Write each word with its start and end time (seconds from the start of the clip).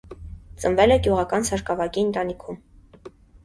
Ծնվել 0.63 0.93
է 0.95 0.97
գյուղական 1.09 1.47
սարկավագի 1.51 2.05
ընտանիքում։ 2.09 2.61